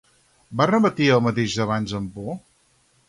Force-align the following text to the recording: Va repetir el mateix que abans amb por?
Va 0.61 0.65
repetir 0.71 1.09
el 1.17 1.23
mateix 1.27 1.59
que 1.59 1.63
abans 1.67 1.95
amb 2.01 2.17
por? 2.19 2.37